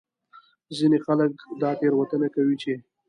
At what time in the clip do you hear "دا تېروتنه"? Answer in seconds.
1.61-2.27